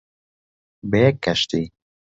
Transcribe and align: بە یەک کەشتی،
بە 0.89 0.99
یەک 1.05 1.17
کەشتی، 1.25 1.65